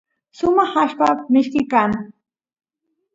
sumaq 0.37 0.73
allpa 0.83 1.07
mishki 1.31 1.61
kan 1.71 1.91